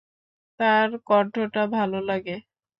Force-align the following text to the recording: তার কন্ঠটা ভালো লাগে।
তার 0.59 0.89
কন্ঠটা 1.07 1.63
ভালো 1.75 1.99
লাগে। 2.09 2.35